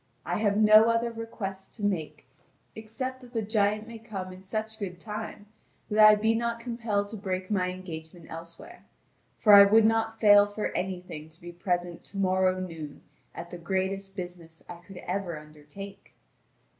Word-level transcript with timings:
I 0.25 0.39
have 0.39 0.57
no 0.57 0.85
other 0.85 1.11
request 1.11 1.75
to 1.75 1.83
make, 1.83 2.25
except 2.75 3.21
that 3.21 3.33
the 3.33 3.43
giant 3.43 3.87
may 3.87 3.99
come 3.99 4.33
in 4.33 4.43
such 4.43 4.79
good 4.79 4.99
time 4.99 5.45
that 5.91 5.99
I 5.99 6.15
be 6.15 6.33
not 6.33 6.59
compelled 6.59 7.09
to 7.09 7.17
break 7.17 7.51
my 7.51 7.69
engagement 7.69 8.25
elsewhere; 8.27 8.83
for 9.37 9.53
I 9.53 9.63
would 9.63 9.85
not 9.85 10.19
fail 10.19 10.47
for 10.47 10.71
anything 10.75 11.29
to 11.29 11.39
be 11.39 11.51
present 11.51 12.03
to 12.05 12.17
morrow 12.17 12.59
noon 12.59 13.03
at 13.35 13.51
the 13.51 13.59
greatest 13.59 14.15
business 14.15 14.63
I 14.67 14.77
could 14.77 14.97
ever 15.05 15.37
undertake." 15.37 16.15